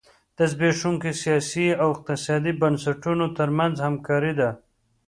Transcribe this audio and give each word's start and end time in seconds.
د 0.37 0.39
زبېښونکو 0.51 1.09
سیاسي 1.23 1.67
او 1.81 1.87
اقتصادي 1.95 2.53
بنسټونو 2.61 3.25
ترمنځ 3.37 3.73
همکاري 3.87 4.33
ده. 4.39 4.49